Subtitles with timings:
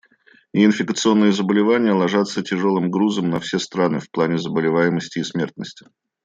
[0.53, 5.89] Неинфекционные заболевания ложатся тяжелым грузом на все страны в плане заболеваемости и смертности.